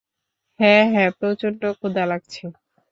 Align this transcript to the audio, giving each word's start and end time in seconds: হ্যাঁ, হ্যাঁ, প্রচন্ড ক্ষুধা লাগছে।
হ্যাঁ, 0.59 0.83
হ্যাঁ, 0.93 1.09
প্রচন্ড 1.19 1.61
ক্ষুধা 1.73 2.03
লাগছে। 2.05 2.43